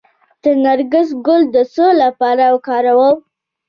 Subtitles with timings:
[0.43, 3.17] د نرګس ګل د څه لپاره وکاروم؟